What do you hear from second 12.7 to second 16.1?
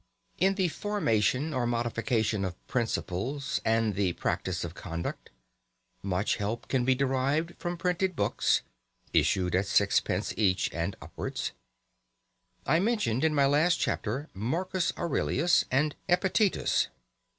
mentioned in my last chapter Marcus Aurelius and